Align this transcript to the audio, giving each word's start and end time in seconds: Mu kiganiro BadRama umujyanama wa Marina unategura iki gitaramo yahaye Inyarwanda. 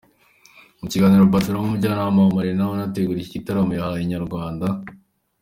Mu 0.79 0.85
kiganiro 0.91 1.23
BadRama 1.33 1.63
umujyanama 1.67 2.19
wa 2.23 2.33
Marina 2.37 2.71
unategura 2.75 3.17
iki 3.21 3.35
gitaramo 3.35 3.71
yahaye 3.79 4.03
Inyarwanda. 4.03 4.67